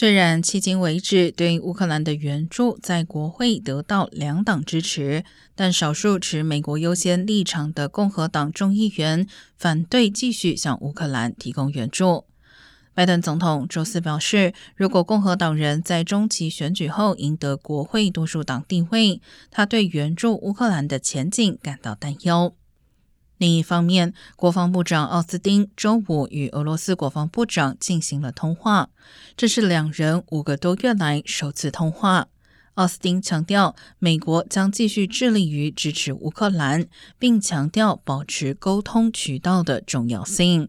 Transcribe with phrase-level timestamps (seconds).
[0.00, 9.26] 虽然迄今为止对乌克兰的援助在国会得到两党支持，但少数持美国优先立场的共和党众议员
[9.58, 12.24] 反对继续向乌克兰提供援助。
[12.94, 19.20] 拜登总统周四表示，如果共和党人在中期选举后赢得国会多数党地位，
[19.50, 22.54] 他对援助乌克兰的前景感到担忧。
[23.40, 28.90] 另一方面，国防部长奥斯汀周五与俄罗斯国防部长进行了通话，
[29.34, 32.28] 这是两人五个多月来首次通话。
[32.74, 36.86] 奥斯汀强调，美国将继续致力于支持乌克兰，
[37.18, 40.68] 并强调保持沟通渠道的重要性。